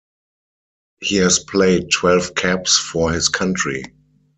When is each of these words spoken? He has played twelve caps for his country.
He 0.99 1.17
has 1.17 1.37
played 1.37 1.91
twelve 1.91 2.33
caps 2.33 2.75
for 2.79 3.13
his 3.13 3.29
country. 3.29 3.83